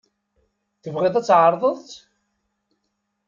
[0.81, 1.89] Tebɣiḍ ad tεerḍeḍ-t?